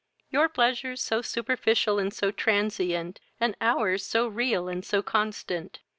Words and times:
your 0.31 0.49
pleasures 0.49 0.99
so 0.99 1.21
superficial 1.21 1.99
and 1.99 2.11
so 2.11 2.31
transient, 2.31 3.19
and 3.39 3.55
our's 3.61 4.03
so 4.03 4.25
real 4.27 4.67
and 4.67 4.83
so 4.83 5.03
constant! 5.03 5.77